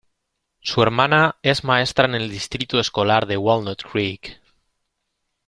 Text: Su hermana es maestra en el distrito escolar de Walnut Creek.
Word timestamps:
Su 0.61 0.81
hermana 0.81 1.35
es 1.43 1.63
maestra 1.63 2.05
en 2.05 2.15
el 2.15 2.31
distrito 2.31 2.79
escolar 2.79 3.27
de 3.27 3.37
Walnut 3.37 3.83
Creek. 3.83 4.41